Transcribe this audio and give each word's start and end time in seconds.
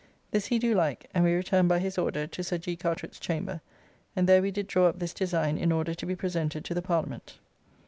This 0.31 0.47
he 0.47 0.57
do 0.57 0.73
like, 0.73 1.07
and 1.13 1.23
we 1.23 1.31
returned 1.35 1.69
by 1.69 1.77
his 1.77 1.95
order 1.95 2.25
to 2.25 2.43
Sir 2.43 2.57
G. 2.57 2.75
Carteret's 2.75 3.19
chamber, 3.19 3.61
and 4.15 4.27
there 4.27 4.41
we 4.41 4.49
did 4.49 4.65
draw 4.65 4.87
up 4.87 4.97
this 4.97 5.13
design 5.13 5.59
in 5.59 5.71
order 5.71 5.93
to 5.93 6.05
be 6.07 6.15
presented 6.15 6.65
to 6.65 6.73
the 6.73 6.81
Parliament. 6.81 7.37